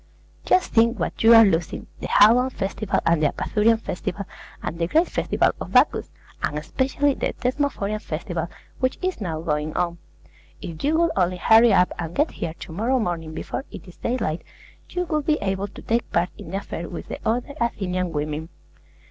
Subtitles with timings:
[0.45, 4.25] Just think what you are losing, the Haloan Festival and the Apaturian Festival,
[4.63, 6.09] and the Great Festival of Bacchus,
[6.41, 8.47] and especially the Thesmophorian Festival,
[8.79, 9.99] which is now going on.
[10.59, 13.97] If you would only hurry up, and get here to morrow morning before it is
[13.97, 14.43] daylight,
[14.89, 18.49] you would be able to take part in the affair with the other Athenian women.